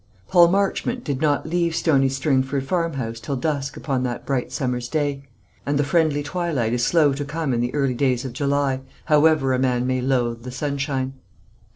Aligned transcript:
Paul 0.29 0.47
Marchmont 0.47 1.03
did 1.03 1.21
not 1.21 1.47
leave 1.47 1.75
Stony 1.75 2.09
Stringford 2.09 2.63
Farmhouse 2.65 3.19
till 3.19 3.35
dusk 3.35 3.77
upon 3.77 4.01
that 4.01 4.25
bright 4.25 4.51
summer's 4.51 4.87
day; 4.89 5.25
and 5.63 5.77
the 5.77 5.83
friendly 5.83 6.23
twilight 6.23 6.73
is 6.73 6.83
slow 6.83 7.13
to 7.13 7.23
come 7.23 7.53
in 7.53 7.61
the 7.61 7.71
early 7.75 7.93
days 7.93 8.25
of 8.25 8.33
July, 8.33 8.81
however 9.05 9.53
a 9.53 9.59
man 9.59 9.85
may 9.85 10.01
loathe 10.01 10.41
the 10.41 10.49
sunshine. 10.49 11.13